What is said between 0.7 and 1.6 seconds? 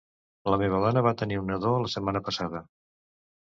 dona va tenir un